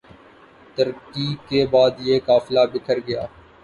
[0.77, 3.25] ترکی کے بعد یہ قافلہ بکھر گیا